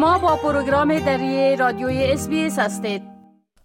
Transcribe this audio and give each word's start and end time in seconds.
شما 0.00 0.18
با 0.18 0.36
پروگرام 0.36 0.98
دری 0.98 1.56
رادیوی 1.56 2.04
اس 2.04 2.28
هستید 2.58 3.02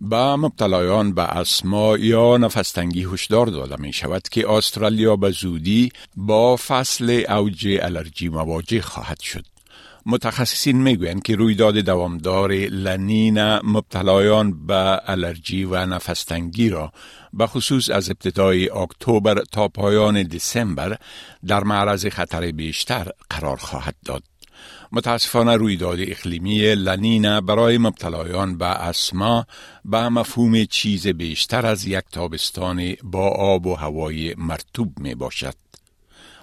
به 0.00 0.36
مبتلایان 0.36 1.14
به 1.14 1.22
اسما 1.22 1.96
یا 1.96 2.36
نفستنگی 2.36 3.04
هشدار 3.04 3.46
داده 3.46 3.76
می 3.78 3.92
شود 3.92 4.28
که 4.28 4.50
استرالیا 4.50 5.16
به 5.16 5.30
زودی 5.30 5.92
با 6.16 6.56
فصل 6.56 7.24
اوج 7.28 7.78
الرژی 7.82 8.28
مواجه 8.28 8.80
خواهد 8.80 9.20
شد. 9.20 9.44
متخصصین 10.06 10.82
می‌گویند 10.82 11.22
که 11.22 11.36
رویداد 11.36 11.78
دوامدار 11.78 12.52
لنین 12.52 13.40
مبتلایان 13.58 14.66
به 14.66 15.00
الرژی 15.06 15.64
و 15.64 15.86
نفستنگی 15.86 16.68
را 16.68 16.92
به 17.32 17.46
خصوص 17.46 17.90
از 17.90 18.10
ابتدای 18.10 18.70
اکتبر 18.70 19.42
تا 19.52 19.68
پایان 19.68 20.22
دسامبر 20.22 20.96
در 21.46 21.64
معرض 21.64 22.06
خطر 22.06 22.50
بیشتر 22.50 23.08
قرار 23.30 23.56
خواهد 23.56 23.94
داد. 24.04 24.31
متاسفانه 24.92 25.56
رویداد 25.56 25.98
اقلیمی 26.00 26.74
لنینا 26.74 27.40
برای 27.40 27.78
مبتلایان 27.78 28.58
به 28.58 28.66
اسما 28.66 29.46
به 29.84 30.08
مفهوم 30.08 30.64
چیز 30.64 31.06
بیشتر 31.06 31.66
از 31.66 31.86
یک 31.86 32.04
تابستان 32.12 32.94
با 33.02 33.28
آب 33.28 33.66
و 33.66 33.74
هوای 33.74 34.34
مرتوب 34.38 34.98
می 34.98 35.14
باشد. 35.14 35.54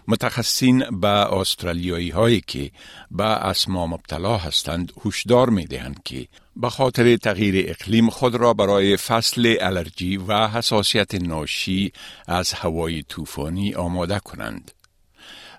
متخصصین 0.09 0.99
به 0.99 1.07
استرالیایی 1.07 2.09
هایی 2.09 2.41
که 2.47 2.71
به 3.11 3.23
اسما 3.23 3.87
مبتلا 3.87 4.37
هستند 4.37 4.91
هشدار 5.05 5.49
می 5.49 5.65
دهند 5.65 6.03
که 6.05 6.27
به 6.55 6.69
خاطر 6.69 7.17
تغییر 7.17 7.65
اقلیم 7.69 8.09
خود 8.09 8.35
را 8.35 8.53
برای 8.53 8.97
فصل 8.97 9.55
الرژی 9.61 10.17
و 10.17 10.47
حساسیت 10.47 11.15
ناشی 11.15 11.91
از 12.27 12.53
هوای 12.53 13.03
طوفانی 13.03 13.73
آماده 13.73 14.19
کنند. 14.19 14.71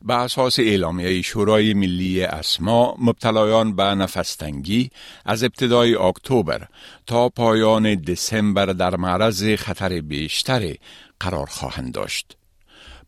به 0.03 0.15
اساس 0.15 0.59
اعلامیه 0.59 1.23
شورای 1.23 1.75
ملی 1.75 2.23
اسما 2.23 2.97
مبتلایان 2.99 3.77
به 3.77 3.83
نفستنگی 3.83 4.91
از 5.25 5.45
ابتدای 5.45 5.95
اکتبر 5.95 6.67
تا 7.07 7.29
پایان 7.29 7.95
دسامبر 7.95 8.67
در 8.67 8.97
معرض 8.97 9.55
خطر 9.55 10.01
بیشتر 10.01 10.75
قرار 11.21 11.47
خواهند 11.47 11.93
داشت. 11.93 12.40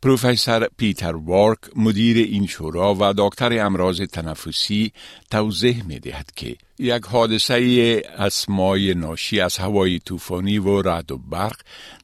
پروفسور 0.02 0.68
پیتر 0.76 1.16
وارک 1.16 1.58
مدیر 1.76 2.16
این 2.16 2.46
شورا 2.46 2.96
و 3.00 3.14
دکتر 3.16 3.66
امراض 3.66 4.00
تنفسی 4.00 4.92
توضیح 5.30 5.84
می 5.84 5.98
دهد 5.98 6.30
که 6.36 6.56
یک 6.78 7.04
حادثه 7.04 8.02
اسمای 8.18 8.94
ناشی 8.94 9.40
از 9.40 9.56
هوای 9.56 9.98
طوفانی 9.98 10.58
و 10.58 10.82
رعد 10.82 11.12
و 11.12 11.18
برق 11.18 11.56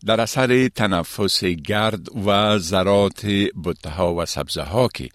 در 0.07 0.21
اثر 0.21 0.69
تنفس 0.69 1.45
گرد 1.45 2.27
و 2.27 2.59
ذرات 2.59 3.27
بطه 3.65 4.03
و 4.03 4.27
سبزه 4.27 4.63
ها 4.63 4.89
که 4.89 5.09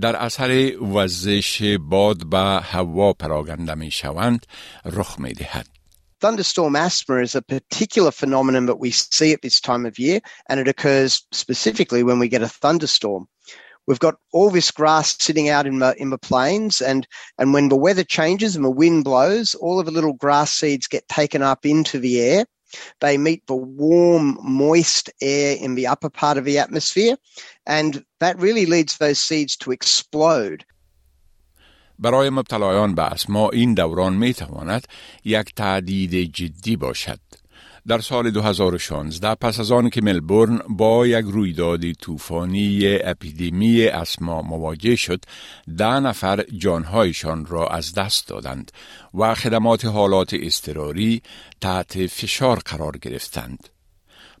در 0.00 0.16
اثر 0.16 0.72
وزش 0.82 1.76
باد 1.80 2.26
به 2.26 2.38
هوا 2.62 3.12
پراگنده 3.12 3.74
می 3.74 3.90
شوند 3.90 4.46
رخ 4.84 5.18
می 5.18 5.32
دهد. 5.32 5.79
Thunderstorm 6.20 6.76
asthma 6.76 7.16
is 7.16 7.34
a 7.34 7.40
particular 7.40 8.10
phenomenon 8.10 8.66
that 8.66 8.78
we 8.78 8.90
see 8.90 9.32
at 9.32 9.40
this 9.40 9.58
time 9.58 9.86
of 9.86 9.98
year, 9.98 10.20
and 10.50 10.60
it 10.60 10.68
occurs 10.68 11.26
specifically 11.32 12.02
when 12.02 12.18
we 12.18 12.28
get 12.28 12.42
a 12.42 12.48
thunderstorm. 12.48 13.26
We've 13.86 13.98
got 13.98 14.16
all 14.32 14.50
this 14.50 14.70
grass 14.70 15.16
sitting 15.18 15.48
out 15.48 15.66
in 15.66 15.78
the, 15.78 15.94
in 15.96 16.10
the 16.10 16.18
plains, 16.18 16.82
and, 16.82 17.08
and 17.38 17.54
when 17.54 17.70
the 17.70 17.76
weather 17.76 18.04
changes 18.04 18.54
and 18.54 18.64
the 18.64 18.70
wind 18.70 19.04
blows, 19.04 19.54
all 19.54 19.80
of 19.80 19.86
the 19.86 19.92
little 19.92 20.12
grass 20.12 20.50
seeds 20.52 20.86
get 20.86 21.08
taken 21.08 21.42
up 21.42 21.64
into 21.64 21.98
the 21.98 22.20
air. 22.20 22.44
They 23.00 23.16
meet 23.16 23.46
the 23.46 23.56
warm, 23.56 24.38
moist 24.42 25.10
air 25.22 25.56
in 25.58 25.74
the 25.74 25.86
upper 25.86 26.10
part 26.10 26.36
of 26.36 26.44
the 26.44 26.58
atmosphere, 26.58 27.16
and 27.66 28.04
that 28.20 28.38
really 28.38 28.66
leads 28.66 28.98
those 28.98 29.20
seeds 29.20 29.56
to 29.56 29.72
explode. 29.72 30.64
برای 32.00 32.30
مبتلایان 32.30 32.94
به 32.94 33.02
اسما 33.02 33.50
این 33.50 33.74
دوران 33.74 34.12
می 34.12 34.34
تواند 34.34 34.86
یک 35.24 35.54
تعدید 35.54 36.32
جدی 36.34 36.76
باشد. 36.76 37.20
در 37.86 37.98
سال 37.98 38.30
2016 38.30 39.34
پس 39.34 39.60
از 39.60 39.72
آن 39.72 39.90
که 39.90 40.02
ملبورن 40.02 40.60
با 40.68 41.06
یک 41.06 41.24
رویداد 41.24 41.92
طوفانی 41.92 42.98
اپیدمی 43.04 43.84
اسما 43.84 44.42
مواجه 44.42 44.96
شد 44.96 45.24
ده 45.78 46.00
نفر 46.00 46.42
جانهایشان 46.42 47.46
را 47.46 47.66
از 47.66 47.94
دست 47.94 48.28
دادند 48.28 48.72
و 49.14 49.34
خدمات 49.34 49.84
حالات 49.84 50.30
اضطراری 50.40 51.22
تحت 51.60 52.06
فشار 52.06 52.58
قرار 52.58 52.98
گرفتند 52.98 53.68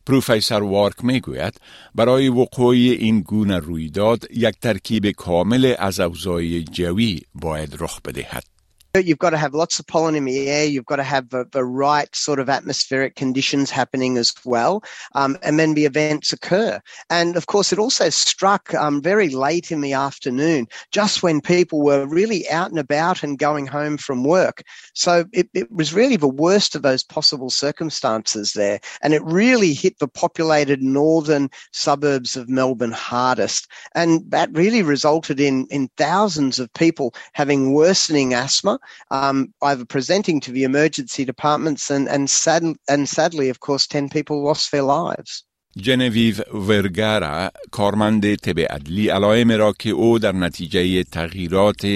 پروفسور 0.06 0.62
وارک 0.62 1.04
می‌گوید 1.04 1.60
برای 1.94 2.28
وقوع 2.28 2.74
این 2.74 3.20
گونه 3.20 3.58
رویداد 3.58 4.24
یک 4.30 4.54
ترکیب 4.60 5.10
کامل 5.10 5.74
از 5.78 6.00
اوضاع 6.00 6.58
جوی 6.58 7.20
باید 7.34 7.76
رخ 7.80 8.00
بدهد. 8.00 8.49
You've 8.94 9.18
got 9.18 9.30
to 9.30 9.36
have 9.36 9.54
lots 9.54 9.78
of 9.78 9.86
pollen 9.86 10.16
in 10.16 10.24
the 10.24 10.50
air. 10.50 10.66
You've 10.66 10.86
got 10.86 10.96
to 10.96 11.04
have 11.04 11.30
the, 11.30 11.46
the 11.52 11.64
right 11.64 12.14
sort 12.14 12.40
of 12.40 12.48
atmospheric 12.48 13.14
conditions 13.14 13.70
happening 13.70 14.18
as 14.18 14.34
well. 14.44 14.82
Um, 15.14 15.38
and 15.42 15.60
then 15.60 15.74
the 15.74 15.84
events 15.84 16.32
occur. 16.32 16.80
And 17.08 17.36
of 17.36 17.46
course, 17.46 17.72
it 17.72 17.78
also 17.78 18.10
struck 18.10 18.74
um, 18.74 19.00
very 19.00 19.28
late 19.28 19.70
in 19.70 19.80
the 19.80 19.92
afternoon, 19.92 20.66
just 20.90 21.22
when 21.22 21.40
people 21.40 21.82
were 21.82 22.04
really 22.04 22.50
out 22.50 22.70
and 22.70 22.80
about 22.80 23.22
and 23.22 23.38
going 23.38 23.68
home 23.68 23.96
from 23.96 24.24
work. 24.24 24.64
So 24.94 25.24
it, 25.32 25.48
it 25.54 25.70
was 25.70 25.94
really 25.94 26.16
the 26.16 26.26
worst 26.26 26.74
of 26.74 26.82
those 26.82 27.04
possible 27.04 27.50
circumstances 27.50 28.54
there. 28.54 28.80
And 29.02 29.14
it 29.14 29.22
really 29.22 29.72
hit 29.72 30.00
the 30.00 30.08
populated 30.08 30.82
northern 30.82 31.48
suburbs 31.70 32.36
of 32.36 32.48
Melbourne 32.48 32.90
hardest. 32.90 33.68
And 33.94 34.28
that 34.32 34.50
really 34.52 34.82
resulted 34.82 35.38
in, 35.38 35.68
in 35.70 35.88
thousands 35.96 36.58
of 36.58 36.72
people 36.72 37.14
having 37.34 37.72
worsening 37.72 38.34
asthma 38.34 38.79
um, 39.10 39.52
either 39.62 39.84
presenting 39.84 40.40
to 40.40 40.52
the 40.52 40.64
emergency 40.64 41.24
departments 41.24 41.90
and, 41.90 42.08
and, 42.08 42.30
sad, 42.30 42.62
and 42.88 43.08
sadly, 43.08 43.48
of 43.48 43.60
course, 43.60 43.86
10 43.86 44.08
people 44.08 44.42
lost 44.42 44.70
their 44.70 44.82
lives. 44.82 45.44
جنویو 45.76 46.34
ورگارا 46.54 47.50
کارمند 47.70 48.34
طب 48.34 48.60
عدلی 48.60 49.08
علائم 49.08 49.52
را 49.52 49.72
که 49.72 49.90
او 49.90 50.18
در 50.18 50.32
نتیجه 50.32 51.04
تغییرات 51.04 51.86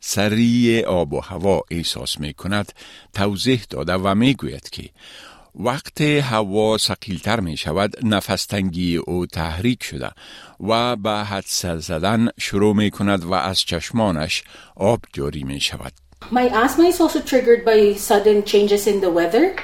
سریع 0.00 0.86
آب 0.86 1.12
و 1.12 1.20
هوا 1.20 1.62
احساس 1.70 2.20
می 2.20 2.34
کند 2.34 2.72
توضیح 3.14 3.64
داده 3.70 3.92
و 3.92 4.14
می 4.14 4.34
گوید 4.34 4.70
که 4.70 4.90
وقت 5.54 6.00
هوا 6.00 6.78
سقیلتر 6.78 7.40
می 7.40 7.56
شود 7.56 8.06
نفستنگی 8.06 8.96
او 8.96 9.26
تحریک 9.26 9.82
شده 9.82 10.10
و 10.60 10.96
به 10.96 11.10
حدس 11.10 11.66
زدن 11.66 12.28
شروع 12.38 12.76
می 12.76 12.90
کند 12.90 13.24
و 13.24 13.32
از 13.32 13.60
چشمانش 13.60 14.44
آب 14.76 15.00
جاری 15.12 15.44
می 15.44 15.60
شود. 15.60 16.07
My 16.30 16.48
asthma 16.48 16.84
is 16.84 17.00
also 17.00 17.20
triggered 17.20 17.64
by 17.64 17.94
sudden 17.94 18.44
changes 18.44 18.86
in 18.86 19.00
the 19.00 19.10
weather. 19.10 19.56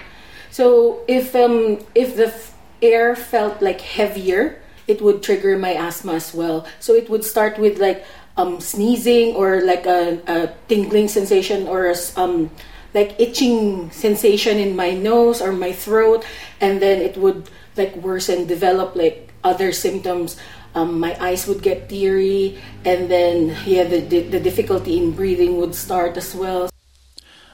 So 0.51 1.03
if 1.09 1.35
um, 1.37 1.85
if 1.95 2.17
the 2.17 2.29
f- 2.29 2.55
air 2.81 3.15
felt 3.17 3.61
like 3.61 3.81
heavier, 3.81 4.63
it 4.87 5.03
would 5.03 5.23
trigger 5.23 5.59
my 5.59 5.75
asthma 5.75 6.15
as 6.15 6.33
well. 6.33 6.65
So 6.81 6.95
it 6.95 7.11
would 7.11 7.25
start 7.25 7.59
with 7.59 7.79
like 7.79 8.07
um, 8.37 8.61
sneezing 8.61 9.35
or 9.37 9.61
like 9.61 9.85
a, 9.85 10.21
a 10.27 10.55
tingling 10.69 11.09
sensation 11.09 11.67
or 11.69 11.93
a, 11.93 11.97
um, 12.17 12.51
like 12.95 13.19
itching 13.19 13.91
sensation 13.91 14.59
in 14.59 14.77
my 14.77 14.93
nose 14.93 15.43
or 15.43 15.53
my 15.53 15.73
throat, 15.73 16.25
and 16.61 16.81
then 16.81 17.03
it 17.03 17.17
would 17.19 17.51
like 17.77 17.95
worsen, 17.97 18.47
develop 18.47 18.97
like 18.97 19.35
other 19.43 19.73
symptoms 19.73 20.41
um, 20.75 21.01
my 21.01 21.17
eyes 21.21 21.47
would 21.47 21.63
get 21.63 21.89
teary, 21.89 22.59
and 22.85 23.11
then 23.11 23.57
yeah, 23.67 23.85
the, 23.85 24.01
the 24.35 24.41
difficulty 24.41 24.99
in 24.99 25.13
breathing 25.13 25.57
would 25.57 25.75
start 25.75 26.17
as 26.17 26.35
well. 26.35 26.69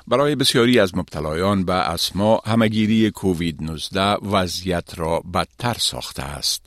برای 0.06 0.34
بسیاری 0.34 0.78
از 0.80 0.96
مبتلایان 0.96 1.64
به 1.64 1.74
اسما 1.74 2.40
همگیری 2.46 3.10
کووید 3.10 3.62
19 3.62 4.00
وضعیت 4.14 4.98
را 4.98 5.20
بدتر 5.34 5.76
ساخته 5.78 6.22
است. 6.22 6.66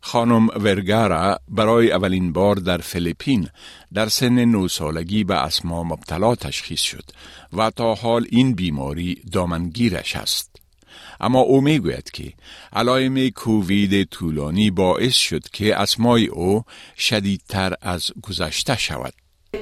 خانم 0.00 0.48
ورگارا 0.48 1.38
برای 1.48 1.92
اولین 1.92 2.32
بار 2.32 2.56
در 2.56 2.78
فیلیپین 2.78 3.48
در 3.94 4.08
سن 4.08 4.44
نو 4.44 4.68
سالگی 4.68 5.24
به 5.24 5.34
اسما 5.34 5.84
مبتلا 5.84 6.34
تشخیص 6.34 6.80
شد 6.80 7.04
و 7.52 7.70
تا 7.70 7.94
حال 7.94 8.26
این 8.30 8.54
بیماری 8.54 9.22
دامنگیرش 9.32 10.16
است. 10.16 10.61
اما 11.19 11.39
او 11.39 11.61
میگوید 11.61 12.11
که 12.11 12.33
علائم 12.73 13.29
کووید 13.29 14.09
طولانی 14.09 14.71
باعث 14.71 15.15
شد 15.15 15.49
که 15.53 15.75
اسمای 15.75 16.27
او 16.27 16.63
شدیدتر 16.97 17.73
از 17.81 18.11
گذشته 18.21 18.77
شود. 18.77 19.13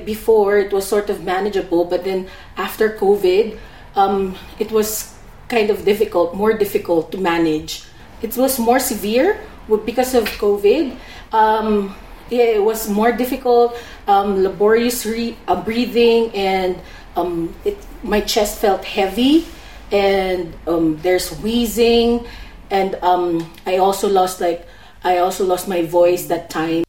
Before 0.05 0.57
it 0.57 0.73
was 0.73 0.85
sort 0.85 1.09
of 1.09 1.23
manageable, 1.23 1.85
but 1.85 2.03
then 2.03 2.27
after 2.57 2.89
COVID, 2.89 3.57
um, 3.95 4.35
it 4.59 4.71
was 4.71 5.13
kind 5.47 5.69
of 5.69 5.85
difficult, 5.85 6.35
more 6.35 6.53
difficult 6.53 7.11
to 7.11 7.17
manage. 7.17 7.83
It 8.21 8.35
was 8.35 8.59
more 8.59 8.79
severe 8.79 9.39
because 9.85 10.13
of 10.15 10.25
COVID. 10.45 10.97
Um, 11.31 11.95
yeah, 12.29 12.57
it 12.57 12.63
was 12.63 12.89
more 12.89 13.11
difficult, 13.11 13.77
um, 14.07 14.43
laborious 14.43 15.05
re- 15.05 15.37
uh, 15.47 15.61
breathing, 15.61 16.35
and 16.35 16.77
um, 17.15 17.53
it, 17.63 17.77
my 18.03 18.21
chest 18.21 18.59
felt 18.59 18.83
heavy. 18.83 19.45
And 19.92 20.54
um, 20.66 20.96
there's 21.02 21.30
wheezing, 21.42 22.26
and 22.70 22.94
um, 23.02 23.50
I 23.66 23.78
also 23.78 24.08
lost 24.08 24.40
like 24.40 24.66
I 25.04 25.18
also 25.18 25.44
lost 25.44 25.68
my 25.68 25.82
voice 25.82 26.26
that 26.28 26.50
time. 26.50 26.84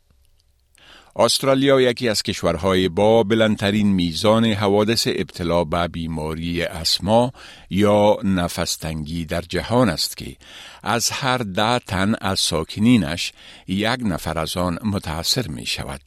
استرالیا 1.16 1.82
یکی 1.82 2.10
از 2.10 2.24
کشورهای 2.24 2.90
با 2.90 3.24
بلندترین 3.24 3.88
میزان 3.88 4.46
حوادث 4.46 5.08
ابتلا 5.08 5.64
به 5.64 5.88
بیماری 5.88 6.64
اسما 6.64 7.32
یا 7.70 8.18
نفستنگی 8.24 9.26
در 9.26 9.42
جهان 9.42 9.90
است 9.90 10.18
که 10.18 10.36
از 10.84 11.10
هر 11.10 11.38
ده 11.38 11.80
تن 11.80 12.16
از 12.22 12.40
ساکنینش 12.40 13.32
یک 13.68 14.00
نفر 14.00 14.40
از 14.40 14.58
آن 14.58 14.80
متاثر 14.84 15.48
می 15.48 15.66
شود. 15.66 16.02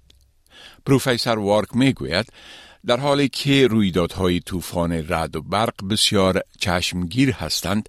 پروفسور 0.87 1.38
وارک 1.38 1.69
می 1.76 1.93
گوید 1.93 2.26
در 2.87 3.01
حالی 3.01 3.29
که 3.29 3.67
رویدادهای 3.67 4.41
طوفان 4.41 4.93
رد 5.09 5.37
و 5.37 5.43
برق 5.43 5.89
بسیار 5.91 6.41
چشمگیر 6.61 7.31
هستند 7.31 7.89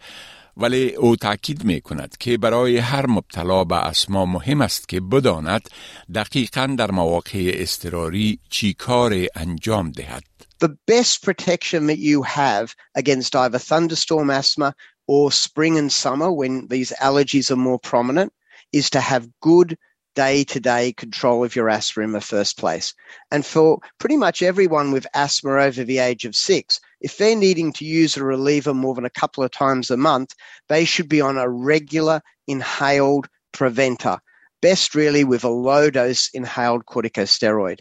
ولی 0.58 0.96
او 0.96 1.16
تاکید 1.16 1.64
می 1.64 1.82
کند 1.82 2.18
که 2.20 2.38
برای 2.38 2.78
هر 2.78 3.06
مبتلا 3.08 3.64
به 3.64 3.76
اسما 3.76 4.26
مهم 4.26 4.62
است 4.62 4.90
که 4.90 5.00
بداند 5.00 5.70
دقیقا 6.16 6.76
در 6.78 6.92
مواقع 6.92 7.52
استراری 7.56 8.40
چی 8.50 8.74
کار 8.74 9.14
انجام 9.36 9.92
دهد. 9.92 10.24
The 10.64 10.78
best 10.92 11.22
protection 11.22 11.88
that 11.88 12.00
you 12.00 12.24
have 12.24 12.68
against 13.02 13.36
either 13.36 13.60
thunderstorm 13.60 14.30
asthma 14.30 14.74
or 15.08 15.32
spring 15.32 15.78
and 15.78 15.92
summer 15.92 16.32
when 16.32 16.68
these 16.70 16.94
allergies 17.08 17.52
are 17.52 17.64
more 17.70 17.80
prominent 17.92 18.32
is 18.72 18.90
to 18.92 19.00
have 19.02 19.28
good 19.42 19.78
day 20.15 20.45
to 20.45 20.61
day 20.61 20.93
control 20.93 21.45
of 21.45 21.55
your 21.55 21.69
asthma 21.69 22.03
in 22.03 22.13
the 22.13 22.21
first 22.21 22.59
place. 22.59 22.95
And 23.31 23.47
for 23.47 23.79
pretty 23.99 24.17
much 24.17 24.43
everyone 24.43 24.93
with 24.93 25.07
asthma 25.15 25.53
over 25.53 25.85
the 25.85 25.99
age 25.99 26.25
of 26.25 26.35
six, 26.37 26.81
if 27.01 27.17
they're 27.17 27.37
needing 27.37 27.73
to 27.75 27.85
use 27.85 28.17
a 28.17 28.25
reliever 28.25 28.75
more 28.75 28.95
than 28.95 29.05
a 29.05 29.11
couple 29.11 29.45
of 29.45 29.51
times 29.51 29.91
a 29.91 29.97
month, 29.97 30.35
they 30.69 30.85
should 30.85 31.09
be 31.09 31.21
on 31.21 31.39
a 31.39 31.49
regular 31.49 32.21
inhaled 32.47 33.29
preventer, 33.53 34.19
best 34.61 34.95
really 34.95 35.25
with 35.25 35.45
a 35.45 35.49
low 35.49 35.91
dose 35.91 36.29
inhaled 36.35 36.87
corticosteroid. 36.87 37.81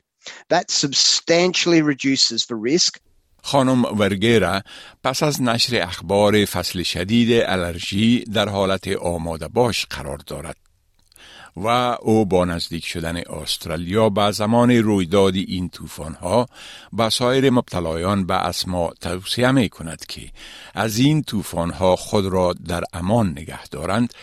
That 0.49 0.69
substantially 0.69 1.81
reduces 1.81 2.45
the 2.45 2.55
risk 2.55 2.99
خانم 3.43 3.85
ورگیرا 3.99 4.61
پس 5.03 5.23
از 5.23 5.41
نشر 5.41 5.81
اخبار 5.81 6.45
فصل 6.45 6.83
شدید 6.83 7.43
الرژی 7.45 8.23
در 8.23 8.49
حالت 8.49 8.87
آماده 8.87 9.47
باش 9.47 9.85
قرار 9.85 10.17
دارد. 10.17 10.62
و 11.56 11.68
او 12.02 12.26
با 12.26 12.44
نزدیک 12.44 12.86
شدن 12.86 13.16
استرالیا 13.16 14.08
به 14.08 14.30
زمان 14.30 14.70
رویداد 14.70 15.34
این 15.34 15.68
طوفان 15.68 16.14
ها 16.14 16.46
به 16.92 17.08
سایر 17.08 17.50
مبتلایان 17.50 18.26
به 18.26 18.34
اسما 18.34 18.92
توصیه 19.00 19.50
می 19.50 19.68
کند 19.68 20.06
که 20.06 20.20
از 20.74 20.98
این 20.98 21.22
طوفان 21.22 21.70
ها 21.70 21.96
خود 21.96 22.26
را 22.26 22.54
در 22.68 22.84
امان 22.92 23.30
نگه 23.30 23.66
دارند 23.66 24.14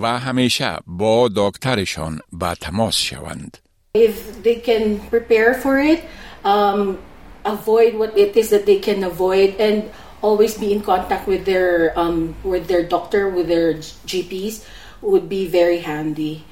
و 0.00 0.18
همیشه 0.18 0.76
با 0.86 1.30
دکترشان 1.36 2.20
به 2.32 2.54
تماس 2.60 2.96
شوند. 2.96 3.58
If 3.98 4.42
they 4.44 4.56
can 4.68 5.00
prepare 5.10 5.54
for 5.54 5.78
it, 5.92 6.00
um, 6.44 6.98
avoid 7.44 7.94
what 8.00 8.16
it 8.16 8.36
is 8.36 8.50
that 8.50 8.64
they 8.66 8.78
can 8.78 9.02
avoid 9.02 9.50
and 9.58 9.90
always 10.22 10.56
be 10.56 10.72
in 10.72 10.80
contact 10.82 11.26
with 11.26 11.44
their 11.44 11.98
um, 11.98 12.34
with 12.44 12.68
their 12.68 12.84
doctor, 12.84 13.28
with 13.28 13.48
their 13.48 13.74
GPs 14.10 14.64
would 15.02 15.28
be 15.28 15.42
very 15.48 15.78
handy. 15.78 16.44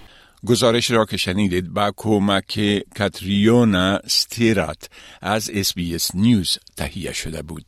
گزارش 0.46 0.90
را 0.90 1.04
که 1.04 1.16
شنیدید 1.16 1.74
با 1.74 1.92
کمک 1.96 2.82
کاتریونا 2.98 3.98
ستیرات 4.06 4.88
از 5.22 5.50
اس 5.50 6.14
نیوز 6.14 6.58
تهیه 6.76 7.12
شده 7.12 7.42
بود. 7.42 7.64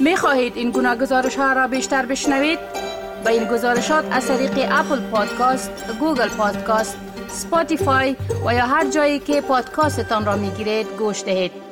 می 0.00 0.16
خواهید 0.16 0.56
این 0.56 0.70
گناه 0.70 0.96
گزارش 0.96 1.36
ها 1.36 1.52
را 1.52 1.66
بیشتر 1.68 2.06
بشنوید؟ 2.06 2.58
به 3.24 3.30
این 3.30 3.44
گزارشات 3.44 4.04
از 4.10 4.26
طریق 4.26 4.52
Apple 4.70 5.00
Podcast، 5.00 5.70
Google 6.00 6.28
Podcast، 6.28 6.96
Spotify 7.28 8.16
و 8.46 8.54
یا 8.54 8.66
هر 8.66 8.90
جایی 8.90 9.18
که 9.18 9.40
پادکاستتان 9.40 10.24
را 10.24 10.36
می 10.36 10.50
گیرید 10.50 10.86
گوش 10.98 11.24
دهید. 11.24 11.71